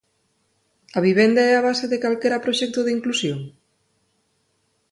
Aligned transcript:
A 0.97 0.99
vivenda 1.07 1.41
é 1.51 1.53
a 1.55 1.65
base 1.67 1.85
de 1.91 2.01
calquera 2.03 2.43
proxecto 2.45 2.79
de 2.83 2.91
inclusión? 2.97 3.39